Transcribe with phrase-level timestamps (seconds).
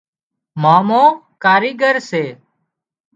[0.61, 1.03] مامو
[1.43, 2.23] ڪايڳر سي